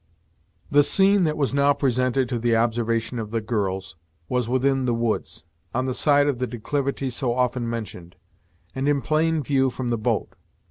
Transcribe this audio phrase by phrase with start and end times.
[0.71, 4.95] The scene that was now presented to the observation of the girls was within the
[4.95, 5.43] woods,
[5.75, 8.15] on the side of the declivity so often mentioned,
[8.73, 10.33] and in plain view from the boat.